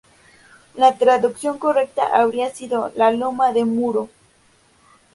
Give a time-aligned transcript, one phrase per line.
[0.77, 4.09] La traducción correcta habría sido "La Loma de Muro".